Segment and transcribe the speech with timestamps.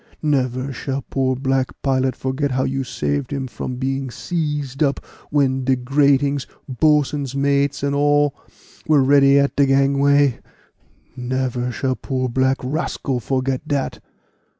[0.23, 5.63] Never shall poor black pilot forget how you saved him from being seized up, when
[5.63, 8.33] de gratings, boatswain's mates, and all,
[8.87, 10.39] were ready at de gangway
[11.15, 13.99] never shall poor black rascal forget dat."